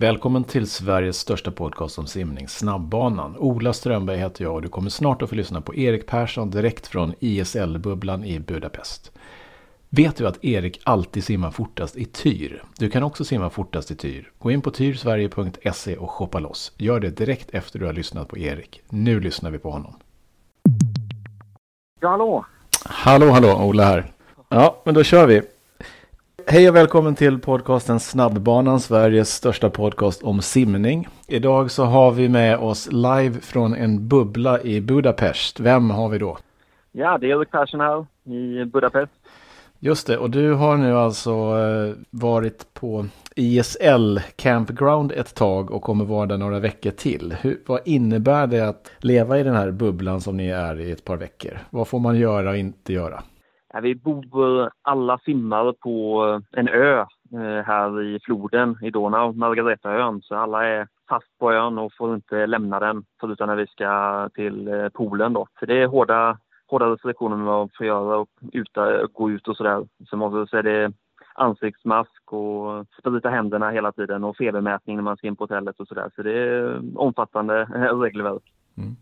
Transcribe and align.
Välkommen 0.00 0.44
till 0.44 0.66
Sveriges 0.66 1.18
största 1.18 1.50
podcast 1.50 1.98
om 1.98 2.06
simning, 2.06 2.48
Snabbbanan. 2.48 3.36
Ola 3.36 3.72
Strömberg 3.72 4.18
heter 4.18 4.44
jag 4.44 4.54
och 4.54 4.62
du 4.62 4.68
kommer 4.68 4.90
snart 4.90 5.22
att 5.22 5.28
få 5.28 5.34
lyssna 5.34 5.60
på 5.60 5.74
Erik 5.74 6.06
Persson 6.06 6.50
direkt 6.50 6.86
från 6.86 7.14
ISL-bubblan 7.20 8.24
i 8.24 8.40
Budapest. 8.40 9.12
Vet 9.88 10.16
du 10.16 10.26
att 10.26 10.44
Erik 10.44 10.80
alltid 10.84 11.24
simmar 11.24 11.50
fortast 11.50 11.96
i 11.96 12.04
Tyr? 12.04 12.62
Du 12.78 12.90
kan 12.90 13.02
också 13.02 13.24
simma 13.24 13.50
fortast 13.50 13.90
i 13.90 13.96
Tyr. 13.96 14.30
Gå 14.38 14.50
in 14.50 14.60
på 14.60 14.70
tyrsverige.se 14.70 15.96
och 15.96 16.10
shoppa 16.10 16.38
loss. 16.38 16.72
Gör 16.76 17.00
det 17.00 17.10
direkt 17.10 17.50
efter 17.50 17.78
du 17.78 17.86
har 17.86 17.92
lyssnat 17.92 18.28
på 18.28 18.38
Erik. 18.38 18.82
Nu 18.88 19.20
lyssnar 19.20 19.50
vi 19.50 19.58
på 19.58 19.70
honom. 19.70 19.94
Ja, 22.00 22.08
hallå! 22.08 22.44
Hallå, 22.84 23.30
hallå, 23.30 23.64
Ola 23.64 23.84
här. 23.84 24.12
Ja, 24.48 24.82
men 24.84 24.94
då 24.94 25.02
kör 25.02 25.26
vi. 25.26 25.42
Hej 26.52 26.68
och 26.68 26.76
välkommen 26.76 27.14
till 27.14 27.38
podcasten 27.38 28.00
Snabbbanan, 28.00 28.80
Sveriges 28.80 29.34
största 29.34 29.70
podcast 29.70 30.22
om 30.22 30.42
simning. 30.42 31.08
Idag 31.28 31.70
så 31.70 31.84
har 31.84 32.12
vi 32.12 32.28
med 32.28 32.58
oss 32.58 32.88
live 32.92 33.40
från 33.40 33.74
en 33.74 34.08
bubbla 34.08 34.60
i 34.60 34.80
Budapest. 34.80 35.60
Vem 35.60 35.90
har 35.90 36.08
vi 36.08 36.18
då? 36.18 36.38
Ja, 36.92 37.18
det 37.18 37.30
är 37.30 37.38
Erik 37.38 37.50
Persson 37.50 37.80
här 37.80 38.06
i 38.34 38.64
Budapest. 38.64 39.12
Just 39.78 40.06
det, 40.06 40.18
och 40.18 40.30
du 40.30 40.52
har 40.52 40.76
nu 40.76 40.96
alltså 40.96 41.30
eh, 41.30 41.94
varit 42.10 42.74
på 42.74 43.06
ISL 43.34 44.20
Campground 44.36 45.12
ett 45.12 45.34
tag 45.34 45.70
och 45.70 45.82
kommer 45.82 46.04
vara 46.04 46.26
där 46.26 46.38
några 46.38 46.58
veckor 46.58 46.90
till. 46.90 47.36
Hur, 47.40 47.60
vad 47.66 47.80
innebär 47.84 48.46
det 48.46 48.68
att 48.68 48.90
leva 48.98 49.38
i 49.38 49.42
den 49.42 49.54
här 49.54 49.70
bubblan 49.70 50.20
som 50.20 50.36
ni 50.36 50.48
är 50.48 50.80
i 50.80 50.90
ett 50.90 51.04
par 51.04 51.16
veckor? 51.16 51.58
Vad 51.70 51.88
får 51.88 51.98
man 51.98 52.16
göra 52.16 52.50
och 52.50 52.56
inte 52.56 52.92
göra? 52.92 53.22
Vi 53.82 53.94
bor 53.94 54.62
eh, 54.62 54.68
alla 54.82 55.18
simmare 55.18 55.72
på 55.72 56.26
eh, 56.26 56.60
en 56.60 56.68
ö 56.68 57.00
eh, 57.32 57.64
här 57.66 58.02
i 58.02 58.20
floden 58.22 58.76
i 58.82 58.90
Donau, 58.90 59.32
Margaretaön. 59.32 60.22
Så 60.22 60.34
alla 60.34 60.66
är 60.66 60.88
fast 61.08 61.38
på 61.38 61.52
ön 61.52 61.78
och 61.78 61.92
får 61.98 62.14
inte 62.14 62.46
lämna 62.46 62.80
den 62.80 63.04
förutom 63.20 63.46
när 63.46 63.56
vi 63.56 63.66
ska 63.66 64.28
till 64.34 64.90
poolen 64.94 65.32
då. 65.32 65.46
Så 65.60 65.66
det 65.66 65.82
är 65.82 65.86
hårda, 65.86 66.38
hårda 66.66 66.86
restriktioner 66.86 67.36
med 67.36 67.46
vad 67.46 67.58
man 67.58 67.68
får 67.78 67.86
göra 67.86 68.16
och 68.16 68.28
uta, 68.52 69.06
gå 69.06 69.30
ut 69.30 69.48
och 69.48 69.56
sådär. 69.56 69.86
Så, 70.10 70.46
så 70.50 70.56
är 70.56 70.62
det 70.62 70.92
ansiktsmask 71.34 72.32
och 72.32 72.86
sprita 72.98 73.30
händerna 73.30 73.70
hela 73.70 73.92
tiden 73.92 74.24
och 74.24 74.36
febermätning 74.36 74.96
när 74.96 75.02
man 75.02 75.16
ska 75.16 75.26
in 75.26 75.36
på 75.36 75.44
hotellet 75.44 75.80
och 75.80 75.88
sådär. 75.88 76.10
Så 76.16 76.22
det 76.22 76.38
är 76.38 76.82
omfattande 76.98 77.64
regelverk. 78.02 78.42
Mm. 78.78 78.96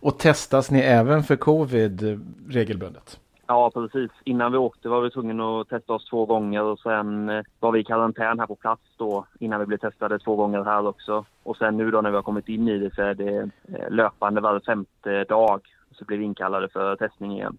Och 0.00 0.18
testas 0.18 0.70
ni 0.70 0.80
även 0.80 1.22
för 1.22 1.36
covid 1.36 2.20
regelbundet? 2.48 3.18
Ja, 3.52 3.70
precis. 3.70 4.10
Innan 4.24 4.52
vi 4.52 4.58
åkte 4.58 4.88
var 4.88 5.00
vi 5.00 5.10
tvungna 5.10 5.60
att 5.60 5.68
testa 5.68 5.92
oss 5.92 6.08
två 6.10 6.26
gånger 6.26 6.62
och 6.62 6.78
sen 6.78 7.28
eh, 7.28 7.42
var 7.60 7.72
vi 7.72 7.80
i 7.80 7.84
karantän 7.84 8.38
här 8.38 8.46
på 8.46 8.54
plats 8.54 8.82
då 8.96 9.26
innan 9.38 9.60
vi 9.60 9.66
blev 9.66 9.78
testade 9.78 10.18
två 10.18 10.36
gånger 10.36 10.64
här 10.64 10.86
också. 10.86 11.24
Och 11.42 11.56
sen 11.56 11.76
nu 11.76 11.90
då 11.90 12.00
när 12.00 12.10
vi 12.10 12.16
har 12.16 12.22
kommit 12.22 12.48
in 12.48 12.68
i 12.68 12.78
det 12.78 12.94
så 12.94 13.02
är 13.02 13.14
det 13.14 13.36
eh, 13.38 13.90
löpande 13.90 14.40
var 14.40 14.60
femte 14.60 15.24
dag 15.24 15.60
så 15.90 16.04
blir 16.04 16.18
vi 16.18 16.24
inkallade 16.24 16.68
för 16.68 16.96
testning 16.96 17.32
igen. 17.32 17.58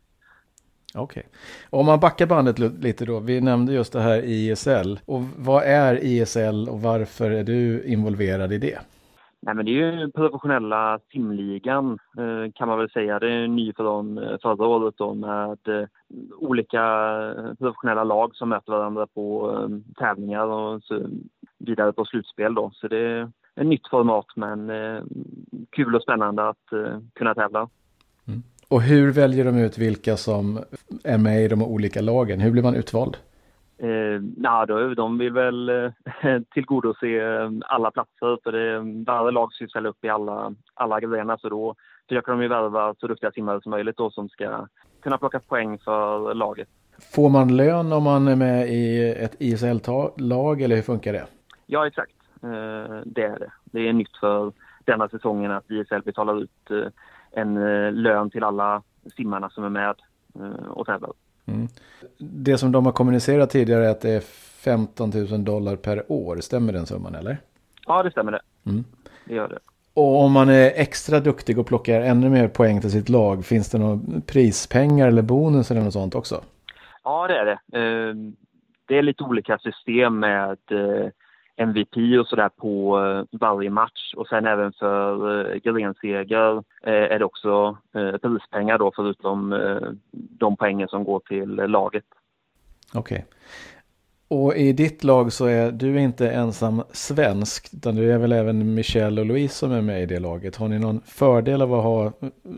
Okej. 0.95 1.03
Okay. 1.03 1.23
Om 1.80 1.86
man 1.86 1.99
backar 1.99 2.25
bandet 2.25 2.59
lite 2.59 3.05
då. 3.05 3.19
Vi 3.19 3.41
nämnde 3.41 3.73
just 3.73 3.94
det 3.94 4.02
här 4.02 4.21
ISL. 4.25 4.99
Och 5.05 5.21
vad 5.38 5.64
är 5.64 6.03
ISL 6.03 6.69
och 6.69 6.81
varför 6.81 7.31
är 7.31 7.44
du 7.44 7.83
involverad 7.83 8.53
i 8.53 8.58
det? 8.58 8.80
Nej, 9.45 9.55
men 9.55 9.66
det 9.66 9.72
är 9.72 9.91
ju 9.91 10.11
professionella 10.11 10.99
simligan 11.11 11.97
eh, 12.17 12.52
kan 12.55 12.67
man 12.67 12.80
väl 12.80 12.89
säga. 12.89 13.19
Det 13.19 13.31
är 13.31 13.47
ny 13.47 13.73
från 13.73 14.17
eh, 14.17 14.38
förra 14.41 14.67
året 14.67 14.95
då 14.97 15.13
med 15.13 15.67
eh, 15.67 15.88
olika 16.39 16.81
professionella 17.59 18.03
lag 18.03 18.36
som 18.36 18.49
möter 18.49 18.71
varandra 18.71 19.08
på 19.08 19.58
tävlingar 19.95 20.45
och 20.45 20.81
vidare 21.58 21.94
på 21.94 22.05
slutspel 22.05 22.53
då. 22.53 22.71
Så 22.73 22.88
det 22.88 22.97
är 22.97 23.31
ett 23.55 23.67
nytt 23.67 23.88
format 23.88 24.25
men 24.36 24.71
kul 25.69 25.95
och 25.95 26.02
spännande 26.02 26.49
att 26.49 26.66
kunna 27.14 27.36
tävla. 27.36 27.69
Mm. 28.27 28.44
Och 28.67 28.81
hur 28.81 29.11
väljer 29.11 29.45
de 29.45 29.58
ut 29.58 29.77
vilka 29.77 30.17
som 30.17 30.59
är 31.03 31.17
med 31.17 31.45
i 31.45 31.48
de 31.48 31.64
olika 31.64 32.02
lagen? 32.02 32.39
Hur 32.39 32.52
blir 32.52 32.64
man 32.64 32.76
utvald? 32.76 33.17
Eh, 33.78 34.22
nah, 34.38 34.66
då, 34.66 34.94
de 34.94 35.17
vill 35.17 35.34
väl 35.34 35.70
eh, 35.70 35.92
tillgodose 36.54 37.08
eh, 37.08 37.52
alla 37.61 37.92
platser 37.92 38.38
för 38.44 38.52
det, 38.52 39.04
varje 39.06 39.32
lag 39.32 39.54
ska 39.54 39.67
ställa 39.67 39.89
upp 39.89 40.06
i 40.06 40.10
alla, 40.10 40.56
alla 40.73 41.00
grenar 41.00 41.38
så 41.38 41.50
då 41.50 41.76
försöker 42.10 42.32
de 42.32 42.42
ju 42.42 42.48
värva 42.48 42.95
så 43.00 43.08
duktiga 43.08 43.32
simmare 43.32 43.62
som 43.62 43.70
möjligt 43.70 43.98
då 43.98 44.12
som 44.12 44.30
ska 44.30 44.67
kunna 45.02 45.17
plocka 45.17 45.39
poäng 45.39 45.80
för 45.80 46.33
laget. 46.33 46.67
Får 47.16 47.30
man 47.30 47.58
lön 47.58 47.94
om 47.94 48.04
man 48.04 48.28
är 48.28 48.36
med 48.36 48.70
i 48.70 49.10
ett 49.10 49.36
ISL-lag 49.39 50.62
eller 50.62 50.76
hur 50.76 50.83
funkar 50.83 51.14
det? 51.14 51.26
Ja 51.66 51.88
exakt, 51.88 52.16
eh, 52.44 53.02
det 53.06 53.23
är 53.23 53.39
det. 53.39 53.52
Det 53.66 53.88
är 53.88 53.94
nytt 53.94 54.17
för 54.17 54.52
denna 54.86 55.10
säsongen 55.10 55.52
att 55.52 55.72
ISL 55.72 56.02
betalar 56.06 56.42
ut 56.42 56.72
eh, 56.72 56.88
en 57.32 57.58
eh, 57.58 57.92
lön 57.92 58.30
till 58.30 58.44
alla 58.44 58.82
simmarna 59.17 59.50
som 59.50 59.64
är 59.64 59.70
med 59.70 59.95
och 60.70 60.86
tävlar. 60.86 61.14
Mm. 61.45 61.67
Det 62.17 62.58
som 62.58 62.71
de 62.71 62.86
har 62.86 62.93
kommunicerat 62.93 63.49
tidigare 63.49 63.86
är 63.86 63.89
att 63.89 64.02
det 64.02 64.09
är 64.09 64.20
15 64.64 65.09
000 65.09 65.43
dollar 65.43 65.76
per 65.76 66.11
år. 66.11 66.37
Stämmer 66.37 66.73
den 66.73 66.86
summan 66.86 67.15
eller? 67.15 67.37
Ja, 67.87 68.04
det 68.04 68.11
stämmer 68.11 68.31
det. 68.31 68.42
Mm. 68.65 68.83
Det 69.26 69.33
gör 69.33 69.48
det. 69.48 69.59
Och 69.93 70.21
om 70.21 70.32
man 70.32 70.49
är 70.49 70.71
extra 70.76 71.20
duktig 71.20 71.59
och 71.59 71.67
plockar 71.67 72.02
ännu 72.02 72.30
mer 72.30 72.48
poäng 72.48 72.82
till 72.82 72.92
sitt 72.92 73.09
lag, 73.09 73.45
finns 73.45 73.70
det 73.70 73.77
några 73.77 73.99
prispengar 74.27 75.08
eller 75.08 75.21
bonus 75.21 75.71
eller 75.71 75.82
något 75.82 75.93
sånt 75.93 76.15
också? 76.15 76.42
Ja, 77.03 77.27
det 77.27 77.37
är 77.37 77.45
det. 77.45 77.80
Ehm, 77.80 78.36
det 78.86 78.98
är 78.98 79.02
lite 79.02 79.23
olika 79.23 79.58
system 79.58 80.20
med 80.20 80.58
eh, 80.71 81.08
MVP 81.55 82.19
och 82.19 82.27
sådär 82.27 82.49
på 82.49 82.99
eh, 82.99 83.39
varje 83.39 83.69
match 83.69 84.14
och 84.15 84.27
sen 84.27 84.45
även 84.45 84.73
för 84.73 85.52
eh, 85.52 85.55
grenseger 85.55 86.58
eh, 86.83 86.93
är 86.93 87.19
det 87.19 87.25
också 87.25 87.77
prispengar 88.21 88.77
då 88.77 88.91
förutom 88.95 89.59
de 90.11 90.58
poängen 90.58 90.87
som 90.87 91.03
går 91.03 91.19
till 91.19 91.49
laget. 91.49 92.03
Okej. 92.93 93.15
Okay. 93.17 93.23
Och 94.27 94.55
i 94.55 94.73
ditt 94.73 95.03
lag 95.03 95.33
så 95.33 95.45
är 95.45 95.71
du 95.71 95.99
inte 95.99 96.31
ensam 96.31 96.83
svensk 96.91 97.73
utan 97.73 97.95
du 97.95 98.14
är 98.14 98.17
väl 98.17 98.31
även 98.31 98.73
Michelle 98.73 99.21
och 99.21 99.27
Louise 99.27 99.55
som 99.55 99.71
är 99.71 99.81
med 99.81 100.03
i 100.03 100.05
det 100.05 100.20
laget. 100.20 100.55
Har 100.55 100.67
ni 100.67 100.80
någon 100.80 101.02
fördel 101.05 101.61
av 101.61 101.73
att 101.73 101.83
ha 101.83 102.11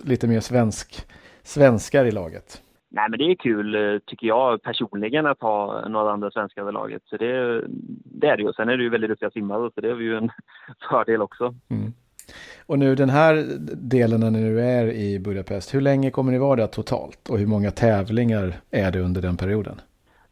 lite 0.03 0.27
mer 0.27 0.39
svensk, 0.39 1.07
svenskar 1.43 2.05
i 2.05 2.11
laget? 2.11 2.61
Nej, 2.95 3.09
men 3.09 3.19
det 3.19 3.25
är 3.31 3.35
kul, 3.35 3.75
eh, 3.75 3.99
tycker 4.05 4.27
jag 4.27 4.61
personligen, 4.61 5.25
att 5.25 5.41
ha 5.41 5.87
några 5.87 6.11
andra 6.11 6.31
svenskar 6.31 6.69
i 6.69 6.71
laget. 6.71 7.01
Så 7.05 7.17
det, 7.17 7.61
det 8.21 8.27
är 8.27 8.37
det 8.37 8.43
ju. 8.43 8.53
Sen 8.53 8.69
är 8.69 8.77
det 8.77 8.83
ju 8.83 8.89
väldigt 8.89 9.09
duktiga 9.09 9.29
simmare, 9.29 9.71
så 9.75 9.81
det 9.81 9.89
är 9.89 9.95
ju 9.95 10.17
en 10.17 10.29
fördel 10.89 11.21
också. 11.21 11.55
Mm. 11.69 11.93
Och 12.65 12.79
nu 12.79 12.95
den 12.95 13.09
här 13.09 13.45
delen 13.75 14.19
när 14.19 14.31
ni 14.31 14.41
nu 14.41 14.61
är 14.61 14.85
i 14.87 15.19
Budapest, 15.19 15.73
hur 15.73 15.81
länge 15.81 16.11
kommer 16.11 16.31
ni 16.31 16.37
vara 16.37 16.55
där 16.55 16.67
totalt? 16.67 17.29
Och 17.29 17.37
hur 17.37 17.47
många 17.47 17.71
tävlingar 17.71 18.53
är 18.71 18.91
det 18.91 18.99
under 18.99 19.21
den 19.21 19.37
perioden? 19.37 19.81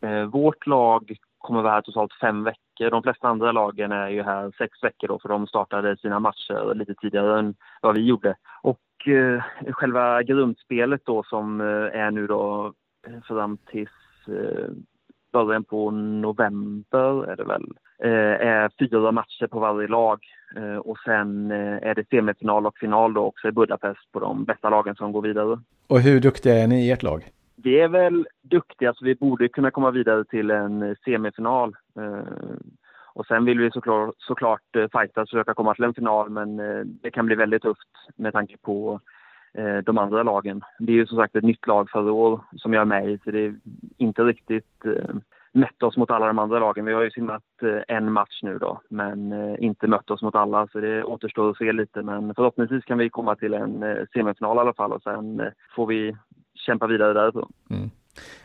Eh, 0.01 0.23
vårt 0.23 0.67
lag 0.67 1.15
kommer 1.37 1.61
vara 1.61 1.73
här 1.73 1.81
totalt 1.81 2.13
fem 2.21 2.43
veckor. 2.43 2.62
De 2.77 3.03
flesta 3.03 3.27
andra 3.27 3.51
lagen 3.51 3.91
är 3.91 4.09
ju 4.09 4.23
här 4.23 4.51
sex 4.57 4.83
veckor 4.83 5.07
då, 5.07 5.19
för 5.19 5.29
de 5.29 5.47
startade 5.47 5.97
sina 5.97 6.19
matcher 6.19 6.75
lite 6.75 6.93
tidigare 6.93 7.39
än 7.39 7.55
vad 7.81 7.95
vi 7.95 8.01
gjorde. 8.01 8.35
Och 8.61 9.07
eh, 9.07 9.43
själva 9.71 10.23
grundspelet 10.23 11.01
då 11.05 11.23
som 11.23 11.61
eh, 11.61 12.01
är 12.01 12.11
nu 12.11 12.27
då 12.27 12.73
eh, 13.07 13.21
fram 13.27 13.57
tills 13.57 13.89
eh, 14.27 14.71
början 15.33 15.63
på 15.63 15.91
november 15.91 17.25
är 17.31 17.35
det 17.35 17.43
väl, 17.43 17.65
eh, 18.03 18.47
är 18.47 18.69
fyra 18.79 19.11
matcher 19.11 19.47
på 19.47 19.59
varje 19.59 19.87
lag. 19.87 20.19
Eh, 20.55 20.77
och 20.77 20.97
sen 21.05 21.51
eh, 21.51 21.89
är 21.89 21.95
det 21.95 22.09
semifinal 22.09 22.65
och 22.65 22.77
final 22.77 23.13
då 23.13 23.21
också 23.21 23.47
i 23.47 23.51
Budapest 23.51 24.11
på 24.11 24.19
de 24.19 24.43
bästa 24.45 24.69
lagen 24.69 24.95
som 24.95 25.11
går 25.11 25.21
vidare. 25.21 25.59
Och 25.87 25.99
hur 25.99 26.19
duktiga 26.19 26.55
är 26.55 26.67
ni 26.67 26.87
i 26.87 26.91
ert 26.91 27.03
lag? 27.03 27.23
Vi 27.55 27.79
är 27.79 27.87
väl 27.87 28.27
duktiga 28.41 28.93
så 28.93 29.05
vi 29.05 29.15
borde 29.15 29.47
kunna 29.47 29.71
komma 29.71 29.91
vidare 29.91 30.23
till 30.23 30.51
en 30.51 30.81
eh, 30.81 30.95
semifinal. 31.05 31.75
Eh, 31.99 32.55
och 33.15 33.25
sen 33.25 33.45
vill 33.45 33.59
vi 33.59 33.71
såklart, 33.71 34.15
såklart 34.17 34.75
eh, 34.75 34.87
försöka 35.15 35.53
komma 35.53 35.75
till 35.75 35.83
en 35.83 35.93
final 35.93 36.29
men 36.29 36.59
eh, 36.59 36.81
det 36.85 37.11
kan 37.11 37.25
bli 37.25 37.35
väldigt 37.35 37.61
tufft 37.61 37.89
med 38.15 38.33
tanke 38.33 38.57
på 38.57 38.99
de 39.83 39.97
andra 39.97 40.23
lagen. 40.23 40.61
Det 40.79 40.91
är 40.91 40.95
ju 40.95 41.05
som 41.05 41.17
sagt 41.17 41.35
ett 41.35 41.43
nytt 41.43 41.67
lag 41.67 41.89
förra 41.89 42.11
år 42.11 42.41
som 42.55 42.73
jag 42.73 42.81
är 42.81 42.85
med 42.85 43.09
i 43.09 43.19
så 43.23 43.31
det 43.31 43.39
är 43.39 43.55
inte 43.97 44.23
riktigt 44.23 44.85
mätt 45.51 45.83
oss 45.83 45.97
mot 45.97 46.11
alla 46.11 46.27
de 46.27 46.39
andra 46.39 46.59
lagen. 46.59 46.85
Vi 46.85 46.93
har 46.93 47.01
ju 47.01 47.11
simmat 47.11 47.43
en 47.87 48.11
match 48.11 48.39
nu 48.43 48.57
då, 48.57 48.81
men 48.89 49.33
inte 49.59 49.87
mött 49.87 50.11
oss 50.11 50.21
mot 50.21 50.35
alla 50.35 50.67
så 50.67 50.79
det 50.79 51.03
återstår 51.03 51.49
att 51.49 51.57
se 51.57 51.71
lite. 51.71 52.01
Men 52.01 52.35
förhoppningsvis 52.35 52.85
kan 52.85 52.97
vi 52.97 53.09
komma 53.09 53.35
till 53.35 53.53
en 53.53 54.07
semifinal 54.13 54.57
i 54.57 54.59
alla 54.59 54.73
fall 54.73 54.93
och 54.93 55.03
sen 55.03 55.41
får 55.75 55.87
vi 55.87 56.15
kämpa 56.65 56.87
vidare 56.87 57.13
därifrån. 57.13 57.51
Mm. 57.69 57.89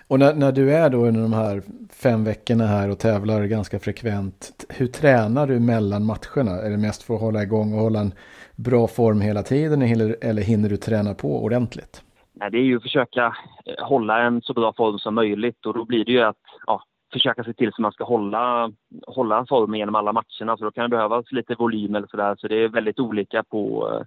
Och 0.08 0.18
när, 0.18 0.34
när, 0.34 0.52
du 0.52 0.74
är 0.74 0.90
då 0.90 0.98
under 1.06 1.22
de 1.22 1.32
här 1.32 1.62
fem 2.02 2.24
veckorna 2.24 2.66
här 2.66 2.90
och 2.90 2.98
tävlar 2.98 3.44
ganska 3.44 3.78
frekvent, 3.78 4.66
hur 4.68 4.86
tränar 4.86 5.46
du 5.46 5.60
mellan 5.60 6.06
matcherna? 6.06 6.50
Är 6.50 6.70
det 6.70 6.76
mest 6.76 7.02
för 7.02 7.14
att 7.14 7.20
hålla 7.20 7.42
igång 7.42 7.72
och 7.72 7.80
hålla 7.80 8.00
en 8.00 8.12
bra 8.56 8.86
form 8.86 9.20
hela 9.20 9.42
tiden 9.42 9.82
eller 9.82 10.42
hinner 10.42 10.68
du 10.68 10.76
träna 10.76 11.14
på 11.14 11.44
ordentligt? 11.44 12.02
Nej, 12.40 12.50
det 12.50 12.58
är 12.58 12.62
ju 12.62 12.76
att 12.76 12.82
försöka 12.82 13.26
eh, 13.66 13.86
hålla 13.86 14.22
en 14.22 14.42
så 14.42 14.52
bra 14.52 14.72
form 14.76 14.98
som 14.98 15.14
möjligt 15.14 15.66
och 15.66 15.74
då 15.74 15.84
blir 15.84 16.04
det 16.04 16.12
ju 16.12 16.22
att 16.22 16.36
ja, 16.66 16.82
försöka 17.12 17.44
se 17.44 17.52
till 17.52 17.72
så 17.72 17.82
man 17.82 17.92
ska 17.92 18.04
hålla, 18.04 18.72
hålla 19.06 19.46
formen 19.48 19.78
genom 19.78 19.94
alla 19.94 20.12
matcherna. 20.12 20.56
Så 20.56 20.64
då 20.64 20.70
kan 20.70 20.82
det 20.82 20.96
behövas 20.96 21.32
lite 21.32 21.54
volym 21.54 21.94
eller 21.94 22.06
sådär. 22.06 22.36
Så 22.38 22.48
det 22.48 22.64
är 22.64 22.68
väldigt 22.68 23.00
olika 23.00 23.42
på 23.42 23.90
eh, 23.92 24.06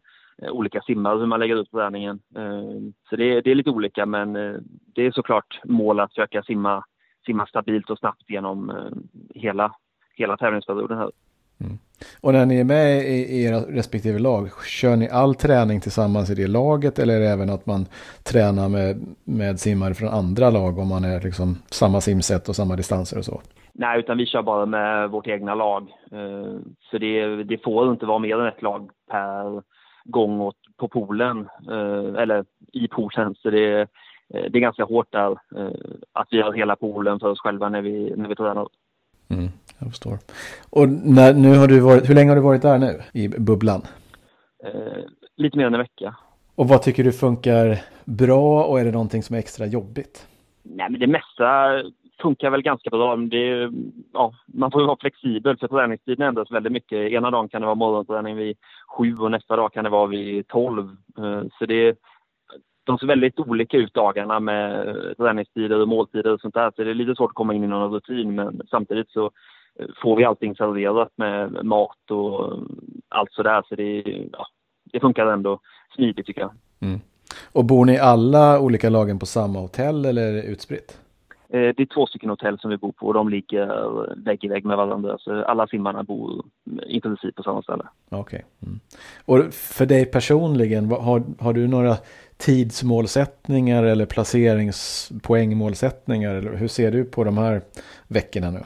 olika 0.49 0.81
simmare 0.81 1.19
hur 1.19 1.25
man 1.25 1.39
lägger 1.39 1.61
ut 1.61 1.71
träningen. 1.71 2.19
Eh, 2.35 2.91
så 3.09 3.15
det 3.15 3.23
är, 3.23 3.41
det 3.41 3.51
är 3.51 3.55
lite 3.55 3.69
olika 3.69 4.05
men 4.05 4.35
eh, 4.35 4.55
det 4.95 5.05
är 5.05 5.11
såklart 5.11 5.59
mål 5.63 5.99
att 5.99 6.11
försöka 6.11 6.43
simma, 6.43 6.83
simma 7.25 7.45
stabilt 7.45 7.89
och 7.89 7.99
snabbt 7.99 8.29
genom 8.29 8.69
eh, 8.69 8.91
hela, 9.35 9.75
hela 10.15 10.37
tävlingsperioden 10.37 10.97
här. 10.97 11.11
Mm. 11.59 11.77
Och 12.21 12.33
när 12.33 12.45
ni 12.45 12.59
är 12.59 12.63
med 12.63 13.03
i 13.03 13.43
era 13.43 13.57
respektive 13.57 14.19
lag, 14.19 14.49
kör 14.65 14.95
ni 14.95 15.09
all 15.09 15.35
träning 15.35 15.81
tillsammans 15.81 16.29
i 16.29 16.35
det 16.35 16.47
laget 16.47 16.99
eller 16.99 17.15
är 17.15 17.19
det 17.19 17.29
även 17.29 17.49
att 17.49 17.65
man 17.65 17.85
tränar 18.23 18.69
med, 18.69 19.15
med 19.23 19.59
simmare 19.59 19.93
från 19.93 20.09
andra 20.09 20.49
lag 20.49 20.79
om 20.79 20.87
man 20.87 21.03
är 21.03 21.21
liksom 21.21 21.55
samma 21.71 22.01
simsätt 22.01 22.49
och 22.49 22.55
samma 22.55 22.75
distanser 22.75 23.17
och 23.17 23.25
så? 23.25 23.41
Nej, 23.73 23.99
utan 23.99 24.17
vi 24.17 24.25
kör 24.25 24.41
bara 24.41 24.65
med 24.65 25.09
vårt 25.09 25.27
egna 25.27 25.55
lag. 25.55 25.89
Eh, 26.11 26.59
så 26.91 26.97
det, 26.97 27.43
det 27.43 27.63
får 27.63 27.91
inte 27.91 28.05
vara 28.05 28.19
mer 28.19 28.39
än 28.39 28.47
ett 28.47 28.61
lag 28.61 28.89
per 29.11 29.61
gång 30.03 30.41
åt, 30.41 30.57
på 30.77 30.87
poolen, 30.87 31.49
eh, 31.69 32.21
eller 32.21 32.45
i 32.73 32.87
poolen. 32.87 33.35
Så 33.35 33.49
det, 33.49 33.81
eh, 33.81 33.87
det 34.29 34.57
är 34.57 34.59
ganska 34.59 34.83
hårt 34.83 35.11
där 35.11 35.37
att 36.13 36.27
vi 36.31 36.41
har 36.41 36.53
hela 36.53 36.75
poolen 36.75 37.19
för 37.19 37.27
oss 37.27 37.39
själva 37.39 37.69
när 37.69 37.81
vi, 37.81 38.13
när 38.17 38.29
vi 38.29 38.35
tränar. 38.35 38.67
Mm 39.29 39.49
jag 39.81 39.89
förstår. 39.89 40.17
Och 40.69 40.89
när, 40.89 41.33
nu 41.33 41.57
har 41.57 41.67
du 41.67 41.79
varit, 41.79 42.09
hur 42.09 42.15
länge 42.15 42.31
har 42.31 42.35
du 42.35 42.41
varit 42.41 42.61
där 42.61 42.77
nu 42.77 43.01
i 43.13 43.27
bubblan? 43.27 43.81
Eh, 44.63 45.03
lite 45.37 45.57
mer 45.57 45.65
än 45.65 45.73
en 45.73 45.79
vecka. 45.79 46.15
Och 46.55 46.67
vad 46.67 46.81
tycker 46.81 47.03
du 47.03 47.11
funkar 47.11 47.77
bra 48.05 48.63
och 48.63 48.79
är 48.79 48.85
det 48.85 48.91
någonting 48.91 49.23
som 49.23 49.35
är 49.35 49.39
extra 49.39 49.65
jobbigt? 49.65 50.27
Nej, 50.63 50.87
men 50.89 50.99
det 50.99 51.07
mesta 51.07 51.81
funkar 52.21 52.49
väl 52.49 52.61
ganska 52.61 52.89
bra. 52.89 53.15
Det, 53.15 53.71
ja, 54.13 54.33
man 54.45 54.71
får 54.71 54.81
ju 54.81 54.87
vara 54.87 54.97
flexibel 54.99 55.57
för 55.57 55.67
träningstiden 55.67 56.27
ändras 56.27 56.51
väldigt 56.51 56.71
mycket. 56.71 57.11
Ena 57.11 57.31
dagen 57.31 57.49
kan 57.49 57.61
det 57.61 57.65
vara 57.65 57.75
morgonträning 57.75 58.35
vid 58.35 58.57
sju 58.97 59.17
och 59.17 59.31
nästa 59.31 59.55
dag 59.55 59.73
kan 59.73 59.83
det 59.83 59.89
vara 59.89 60.07
vid 60.07 60.47
tolv. 60.47 60.89
Eh, 61.17 61.41
så 61.59 61.65
det, 61.65 61.97
de 62.83 62.97
ser 62.97 63.07
väldigt 63.07 63.39
olika 63.39 63.77
ut 63.77 63.93
dagarna 63.93 64.39
med 64.39 64.87
eh, 64.87 65.13
träningstider 65.17 65.81
och 65.81 65.87
måltider 65.87 66.33
och 66.33 66.41
sånt 66.41 66.53
där. 66.53 66.71
Så 66.75 66.83
det 66.83 66.89
är 66.89 66.95
lite 66.95 67.15
svårt 67.15 67.31
att 67.31 67.35
komma 67.35 67.53
in 67.53 67.63
i 67.63 67.67
någon 67.67 67.91
rutin 67.91 68.35
men 68.35 68.61
samtidigt 68.69 69.09
så 69.09 69.25
eh, 69.79 69.87
får 70.01 70.15
vi 70.15 70.23
allting 70.23 70.55
serverat 70.55 71.11
med 71.15 71.65
mat 71.65 72.11
och 72.11 72.59
allt 73.09 73.31
sådär. 73.31 73.63
Så 73.69 73.75
det, 73.75 74.03
ja, 74.31 74.45
det 74.91 74.99
funkar 74.99 75.27
ändå 75.27 75.59
smidigt 75.95 76.25
tycker 76.25 76.41
jag. 76.41 76.51
Mm. 76.79 76.99
Och 77.51 77.65
bor 77.65 77.85
ni 77.85 77.99
alla 77.99 78.59
olika 78.59 78.89
lagen 78.89 79.19
på 79.19 79.25
samma 79.25 79.59
hotell 79.59 80.05
eller 80.05 80.21
är 80.21 80.33
det 80.33 80.43
utspritt? 80.43 81.00
Eh, 81.53 81.59
det 81.59 81.79
är 81.79 81.85
två 81.85 82.05
stycken 82.05 82.29
hotell 82.29 82.59
som 82.59 82.69
vi 82.69 82.77
bor 82.77 82.91
på 82.91 83.07
och 83.07 83.13
de 83.13 83.29
ligger 83.29 84.15
vägg 84.23 84.43
i 84.43 84.47
vägg 84.47 84.65
med 84.65 84.77
varandra. 84.77 85.17
Så 85.19 85.43
alla 85.43 85.67
simmarna 85.67 86.03
bor 86.03 86.45
i 86.87 87.01
princip 87.01 87.35
på 87.35 87.43
samma 87.43 87.61
ställe. 87.61 87.83
Okej. 88.09 88.19
Okay. 88.19 88.41
Mm. 88.67 88.79
Och 89.25 89.53
för 89.53 89.85
dig 89.85 90.05
personligen, 90.05 90.91
har, 90.91 91.23
har 91.39 91.53
du 91.53 91.67
några 91.67 91.95
tidsmålsättningar 92.37 93.83
eller 93.83 94.05
placeringspoängmålsättningar? 94.05 96.35
Eller 96.35 96.55
hur 96.55 96.67
ser 96.67 96.91
du 96.91 97.05
på 97.05 97.23
de 97.23 97.37
här 97.37 97.61
veckorna 98.07 98.51
nu? 98.51 98.59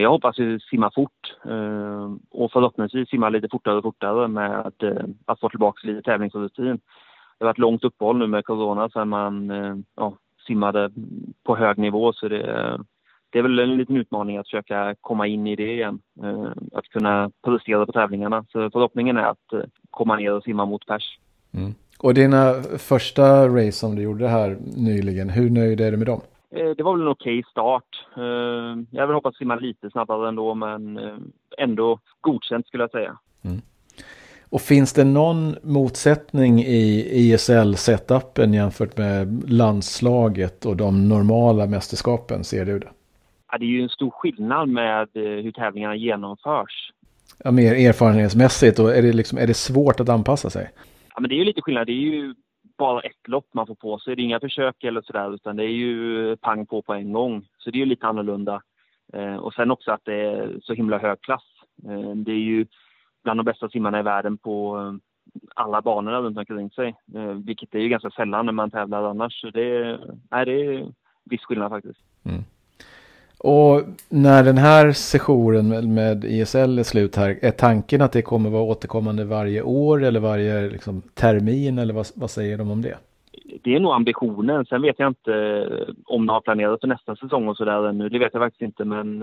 jag 0.00 0.10
hoppas 0.10 0.38
ju 0.38 0.60
simma 0.60 0.90
fort 0.94 1.36
eh, 1.44 2.10
och 2.30 2.52
förhoppningsvis 2.52 3.08
simma 3.08 3.28
lite 3.28 3.48
fortare 3.50 3.76
och 3.76 3.82
fortare 3.82 4.28
med 4.28 4.60
att, 4.60 4.82
eh, 4.82 5.04
att 5.24 5.40
få 5.40 5.48
tillbaka 5.48 5.88
lite 5.88 6.02
tävlingsrutin. 6.02 6.80
Det 7.38 7.44
har 7.44 7.46
varit 7.46 7.58
långt 7.58 7.84
uppehåll 7.84 8.18
nu 8.18 8.26
med 8.26 8.44
corona 8.44 8.88
sen 8.88 9.08
man 9.08 9.50
ja, 9.96 10.14
simmade 10.46 10.90
på 11.44 11.56
hög 11.56 11.78
nivå 11.78 12.12
så 12.12 12.28
det, 12.28 12.78
det 13.30 13.38
är 13.38 13.42
väl 13.42 13.58
en 13.58 13.76
liten 13.76 13.96
utmaning 13.96 14.36
att 14.36 14.46
försöka 14.46 14.94
komma 15.00 15.26
in 15.26 15.46
i 15.46 15.56
det 15.56 15.72
igen. 15.72 16.00
Att 16.72 16.88
kunna 16.88 17.30
prestera 17.44 17.86
på 17.86 17.92
tävlingarna. 17.92 18.44
Så 18.48 18.70
förhoppningen 18.70 19.16
är 19.16 19.24
att 19.24 19.66
komma 19.90 20.16
ner 20.16 20.32
och 20.32 20.42
simma 20.42 20.64
mot 20.64 20.86
pers. 20.86 21.18
Mm. 21.54 21.74
Och 21.98 22.14
dina 22.14 22.54
första 22.78 23.48
race 23.48 23.72
som 23.72 23.96
du 23.96 24.02
gjorde 24.02 24.28
här 24.28 24.56
nyligen, 24.76 25.30
hur 25.30 25.50
nöjd 25.50 25.80
är 25.80 25.90
du 25.90 25.96
med 25.96 26.06
dem? 26.06 26.20
Eh, 26.50 26.70
det 26.76 26.82
var 26.82 26.92
väl 26.92 27.02
en 27.02 27.08
okej 27.08 27.38
okay 27.38 27.50
start. 27.50 28.06
Eh, 28.16 28.84
jag 28.90 29.00
hade 29.00 29.14
hoppats 29.14 29.38
simma 29.38 29.56
lite 29.56 29.90
snabbare 29.90 30.28
ändå, 30.28 30.54
men 30.54 30.98
eh, 30.98 31.16
ändå 31.58 31.98
godkänt 32.20 32.66
skulle 32.66 32.82
jag 32.82 32.90
säga. 32.90 33.18
Mm. 33.42 33.60
Och 34.52 34.60
finns 34.60 34.92
det 34.92 35.04
någon 35.04 35.56
motsättning 35.62 36.60
i 36.60 37.08
ISL-setupen 37.12 38.54
jämfört 38.54 38.98
med 38.98 39.50
landslaget 39.50 40.66
och 40.66 40.76
de 40.76 41.08
normala 41.08 41.66
mästerskapen? 41.66 42.44
Ser 42.44 42.64
du 42.64 42.78
det? 42.78 42.90
Ja, 43.52 43.58
det 43.58 43.64
är 43.64 43.68
ju 43.68 43.82
en 43.82 43.88
stor 43.88 44.10
skillnad 44.10 44.68
med 44.68 45.08
hur 45.14 45.52
tävlingarna 45.52 45.96
genomförs. 45.96 46.92
Ja, 47.44 47.50
mer 47.50 47.88
erfarenhetsmässigt 47.88 48.78
och 48.78 48.96
är 48.96 49.02
det, 49.02 49.12
liksom, 49.12 49.38
är 49.38 49.46
det 49.46 49.54
svårt 49.54 50.00
att 50.00 50.08
anpassa 50.08 50.50
sig? 50.50 50.70
Ja, 51.14 51.20
men 51.20 51.28
det 51.28 51.34
är 51.34 51.38
ju 51.38 51.44
lite 51.44 51.62
skillnad. 51.62 51.86
Det 51.86 51.92
är 51.92 52.12
ju 52.12 52.34
bara 52.78 53.00
ett 53.00 53.28
lopp 53.28 53.46
man 53.54 53.66
får 53.66 53.74
på 53.74 53.98
sig. 53.98 54.16
Det 54.16 54.22
är 54.22 54.24
inga 54.24 54.40
försök 54.40 54.84
eller 54.84 55.02
sådär 55.02 55.34
utan 55.34 55.56
det 55.56 55.64
är 55.64 55.76
ju 55.84 56.36
pang 56.36 56.66
på 56.66 56.82
på 56.82 56.94
en 56.94 57.12
gång. 57.12 57.44
Så 57.58 57.70
det 57.70 57.76
är 57.76 57.80
ju 57.80 57.86
lite 57.86 58.06
annorlunda. 58.06 58.62
Eh, 59.12 59.36
och 59.36 59.54
sen 59.54 59.70
också 59.70 59.90
att 59.90 60.04
det 60.04 60.14
är 60.14 60.58
så 60.62 60.74
himla 60.74 60.98
hög 60.98 61.20
klass. 61.20 61.44
Eh, 61.88 62.16
det 62.16 62.32
är 62.32 62.44
ju 62.52 62.66
bland 63.22 63.38
de 63.38 63.44
bästa 63.44 63.68
simmarna 63.68 64.00
i 64.00 64.02
världen 64.02 64.38
på 64.38 64.78
eh, 64.78 64.94
alla 65.54 65.82
banorna 65.82 66.20
runt 66.20 66.38
omkring 66.38 66.70
sig. 66.70 66.96
Eh, 67.14 67.32
vilket 67.32 67.74
är 67.74 67.78
ju 67.78 67.88
ganska 67.88 68.10
sällan 68.10 68.46
när 68.46 68.52
man 68.52 68.70
tävlar 68.70 69.02
annars. 69.02 69.40
Så 69.40 69.50
det, 69.50 69.98
nej, 70.30 70.44
det 70.44 70.64
är 70.64 70.92
viss 71.24 71.44
skillnad 71.44 71.70
faktiskt. 71.70 71.98
Mm. 72.24 72.42
Och 73.38 73.82
när 74.08 74.44
den 74.44 74.58
här 74.58 74.92
sessionen 74.92 75.94
med 75.94 76.24
ISL 76.24 76.78
är 76.78 76.82
slut 76.82 77.16
här, 77.16 77.38
är 77.42 77.50
tanken 77.50 78.02
att 78.02 78.12
det 78.12 78.22
kommer 78.22 78.50
vara 78.50 78.62
återkommande 78.62 79.24
varje 79.24 79.62
år 79.62 80.04
eller 80.04 80.20
varje 80.20 80.68
liksom, 80.68 81.02
termin 81.14 81.78
eller 81.78 81.94
vad, 81.94 82.06
vad 82.14 82.30
säger 82.30 82.58
de 82.58 82.70
om 82.70 82.82
det? 82.82 82.96
Det 83.62 83.74
är 83.74 83.80
nog 83.80 83.92
ambitionen. 83.92 84.66
Sen 84.66 84.82
vet 84.82 84.98
jag 84.98 85.08
inte 85.08 85.34
eh, 85.34 85.94
om 86.04 86.26
de 86.26 86.32
har 86.32 86.40
planerat 86.40 86.80
för 86.80 86.88
nästa 86.88 87.16
säsong 87.16 87.48
och 87.48 87.56
sådär 87.56 87.88
ännu. 87.88 88.08
Det 88.08 88.18
vet 88.18 88.32
jag 88.32 88.42
faktiskt 88.42 88.62
inte 88.62 88.84
men 88.84 89.22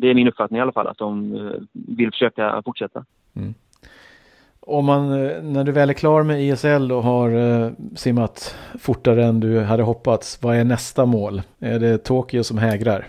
det 0.00 0.10
är 0.10 0.14
min 0.14 0.28
uppfattning 0.28 0.58
i 0.58 0.62
alla 0.62 0.72
fall 0.72 0.86
att 0.86 0.98
de 0.98 1.34
eh, 1.34 1.52
vill 1.72 2.10
försöka 2.10 2.62
fortsätta. 2.64 3.04
Mm. 3.36 3.54
Om 4.60 4.84
man, 4.84 5.10
när 5.52 5.64
du 5.64 5.72
väl 5.72 5.90
är 5.90 5.94
klar 5.94 6.22
med 6.22 6.42
ISL 6.42 6.92
och 6.92 7.02
har 7.02 7.30
simmat 7.96 8.56
fortare 8.78 9.24
än 9.24 9.40
du 9.40 9.60
hade 9.60 9.82
hoppats, 9.82 10.42
vad 10.42 10.56
är 10.56 10.64
nästa 10.64 11.06
mål? 11.06 11.42
Är 11.58 11.78
det 11.78 11.98
Tokyo 11.98 12.42
som 12.42 12.58
hägrar? 12.58 13.06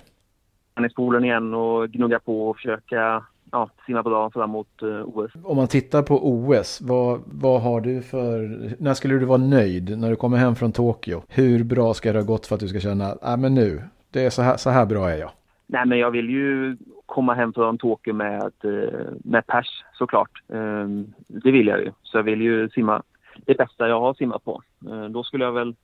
Han 0.74 0.86
är 0.86 0.90
spolen 0.90 1.26
igen 1.26 1.54
och 1.54 1.90
gnugga 1.90 2.20
på 2.20 2.50
och 2.50 2.56
försöka 2.56 3.24
ja, 3.52 3.70
simma 3.86 4.04
bra 4.04 4.30
fram 4.30 4.50
mot 4.50 4.84
uh, 4.84 5.02
OS. 5.04 5.32
Om 5.44 5.58
man 5.58 5.68
tittar 5.68 6.02
på 6.02 6.28
OS, 6.30 6.82
vad, 6.82 7.22
vad 7.26 7.62
har 7.62 7.82
du 7.82 8.02
för... 8.02 8.58
När 8.80 8.94
skulle 8.94 9.14
du 9.14 9.26
vara 9.26 9.38
nöjd 9.38 9.98
när 10.00 10.10
du 10.10 10.16
kommer 10.16 10.38
hem 10.38 10.56
från 10.56 10.72
Tokyo? 10.72 11.24
Hur 11.28 11.64
bra 11.64 11.94
ska 11.94 12.14
det 12.14 12.20
ha 12.20 12.26
gått 12.26 12.48
för 12.48 12.56
att 12.56 12.62
du 12.62 12.68
ska 12.68 12.80
känna, 12.80 13.08
nej 13.08 13.18
ah, 13.22 13.38
men 13.38 13.56
nu, 13.56 13.82
det 14.12 14.26
är 14.26 14.30
så 14.30 14.42
här, 14.42 14.58
så 14.58 14.70
här 14.70 14.86
bra 14.86 15.10
är 15.10 15.18
jag? 15.18 15.32
Nej 15.72 15.86
men 15.86 16.00
jag 16.00 16.12
vill 16.12 16.30
ju 16.30 16.78
komma 17.06 17.34
hem 17.34 17.54
från 17.54 17.78
Tokyo 17.78 18.14
med, 18.14 18.52
eh, 18.64 19.10
med 19.24 19.48
pers 19.48 19.84
såklart. 19.94 20.44
Ehm, 20.54 21.14
det 21.28 21.52
vill 21.52 21.68
jag 21.68 21.80
ju. 21.80 21.92
Så 22.04 22.18
jag 22.18 22.24
vill 22.24 22.42
ju 22.42 22.70
simma 22.70 23.04
det 23.46 23.58
bästa 23.58 23.88
jag 23.88 24.00
har 24.00 24.14
simmat 24.14 24.44
på. 24.44 24.62
Ehm, 24.90 25.14
då 25.14 25.24
skulle 25.24 25.46
jag 25.46 25.52
väl 25.52 25.76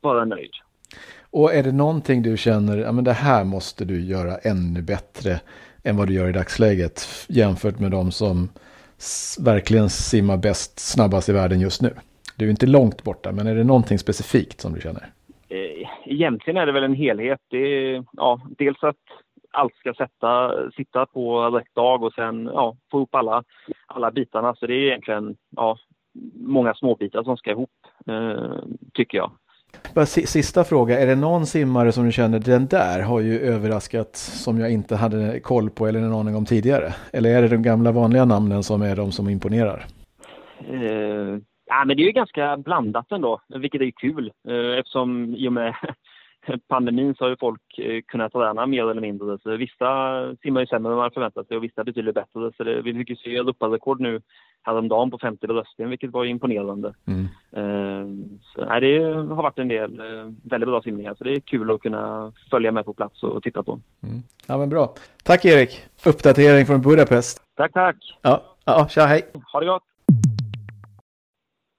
vara 0.00 0.24
nöjd. 0.24 0.50
Och 1.30 1.54
är 1.54 1.62
det 1.62 1.72
någonting 1.72 2.22
du 2.22 2.36
känner, 2.36 2.78
ja 2.78 2.92
men 2.92 3.04
det 3.04 3.12
här 3.12 3.44
måste 3.44 3.84
du 3.84 4.00
göra 4.00 4.36
ännu 4.36 4.82
bättre 4.82 5.40
än 5.84 5.96
vad 5.96 6.06
du 6.08 6.14
gör 6.14 6.28
i 6.28 6.32
dagsläget 6.32 7.26
jämfört 7.28 7.78
med 7.78 7.90
de 7.90 8.10
som 8.10 8.48
verkligen 9.44 9.88
simmar 9.90 10.36
bäst, 10.36 10.78
snabbast 10.78 11.28
i 11.28 11.32
världen 11.32 11.60
just 11.60 11.82
nu? 11.82 11.94
Du 12.36 12.46
är 12.46 12.50
inte 12.50 12.66
långt 12.66 13.02
borta, 13.02 13.32
men 13.32 13.46
är 13.46 13.54
det 13.54 13.64
någonting 13.64 13.98
specifikt 13.98 14.60
som 14.60 14.72
du 14.74 14.80
känner? 14.80 15.06
Eh, 15.48 15.88
egentligen 16.04 16.56
är 16.56 16.66
det 16.66 16.72
väl 16.72 16.84
en 16.84 16.94
helhet. 16.94 17.40
Det 17.50 17.56
är, 17.58 18.04
ja, 18.12 18.40
dels 18.58 18.82
att 18.82 18.96
allt 19.56 19.74
ska 19.74 19.94
sätta, 19.94 20.52
sitta 20.70 21.06
på 21.06 21.50
rätt 21.50 21.74
dag 21.74 22.02
och 22.02 22.12
sen 22.12 22.44
ja, 22.44 22.76
få 22.90 22.98
ihop 22.98 23.14
alla, 23.14 23.44
alla 23.86 24.10
bitarna. 24.10 24.54
Så 24.54 24.66
det 24.66 24.74
är 24.74 24.86
egentligen 24.86 25.36
ja, 25.56 25.78
många 26.34 26.74
småbitar 26.74 27.22
som 27.22 27.36
ska 27.36 27.50
ihop, 27.50 27.70
eh, 28.06 28.58
tycker 28.94 29.18
jag. 29.18 29.30
Bara 29.94 30.06
sista 30.06 30.64
fråga, 30.64 31.00
är 31.00 31.06
det 31.06 31.16
någon 31.16 31.46
simmare 31.46 31.92
som 31.92 32.04
du 32.04 32.12
känner, 32.12 32.38
den 32.38 32.66
där 32.66 33.02
har 33.02 33.20
ju 33.20 33.40
överraskat 33.40 34.16
som 34.16 34.58
jag 34.58 34.72
inte 34.72 34.96
hade 34.96 35.40
koll 35.40 35.70
på 35.70 35.86
eller 35.86 36.00
en 36.00 36.12
aning 36.12 36.36
om 36.36 36.44
tidigare? 36.44 36.94
Eller 37.12 37.36
är 37.36 37.42
det 37.42 37.48
de 37.48 37.62
gamla 37.62 37.92
vanliga 37.92 38.24
namnen 38.24 38.62
som 38.62 38.82
är 38.82 38.96
de 38.96 39.12
som 39.12 39.28
imponerar? 39.28 39.84
Uh, 40.72 41.38
ja, 41.66 41.84
men 41.86 41.96
det 41.96 42.02
är 42.02 42.06
ju 42.06 42.12
ganska 42.12 42.56
blandat 42.56 43.12
ändå, 43.12 43.40
vilket 43.48 43.80
är 43.80 43.90
kul 43.90 44.32
uh, 44.48 44.78
eftersom 44.78 45.34
i 45.34 45.48
och 45.48 45.52
med 45.52 45.74
pandemin 46.68 47.14
så 47.14 47.24
har 47.24 47.28
ju 47.28 47.36
folk 47.36 47.78
eh, 47.78 48.02
kunnat 48.06 48.32
träna 48.32 48.66
mer 48.66 48.90
eller 48.90 49.00
mindre. 49.00 49.38
Så 49.38 49.56
vissa 49.56 49.86
simmar 50.42 50.60
ju 50.60 50.66
sämre 50.66 50.92
än 50.92 50.98
man 50.98 51.10
förväntat 51.10 51.48
sig 51.48 51.56
och 51.56 51.64
vissa 51.64 51.84
betydligt 51.84 52.14
bättre. 52.14 52.52
Så 52.56 52.64
det, 52.64 52.82
vi 52.82 52.94
fick 52.94 53.10
ju 53.10 53.16
se 53.16 53.36
Europarekord 53.36 54.00
nu 54.00 54.20
häromdagen 54.62 55.10
på 55.10 55.18
50 55.18 55.46
bröstben, 55.46 55.90
vilket 55.90 56.10
var 56.10 56.24
imponerande. 56.24 56.94
Mm. 57.06 57.28
Ehm, 57.52 58.38
så, 58.42 58.64
nej, 58.64 58.80
det 58.80 59.04
har 59.14 59.42
varit 59.42 59.58
en 59.58 59.68
del 59.68 60.00
eh, 60.00 60.32
väldigt 60.42 60.68
bra 60.68 60.82
simningar, 60.82 61.14
så 61.14 61.24
det 61.24 61.32
är 61.32 61.40
kul 61.40 61.70
att 61.70 61.80
kunna 61.80 62.32
följa 62.50 62.72
med 62.72 62.84
på 62.84 62.94
plats 62.94 63.22
och 63.22 63.42
titta 63.42 63.62
på. 63.62 63.80
Mm. 64.02 64.22
Ja, 64.46 64.58
men 64.58 64.68
bra. 64.68 64.94
Tack 65.24 65.44
Erik! 65.44 65.86
Uppdatering 66.06 66.66
från 66.66 66.80
Budapest. 66.80 67.42
Tack, 67.56 67.72
tack! 67.72 67.96
Ja, 68.22 68.42
ja 68.64 68.88
tja, 68.88 69.06
hej! 69.06 69.22
Ha 69.52 69.60
det 69.60 69.66
gott! 69.66 69.95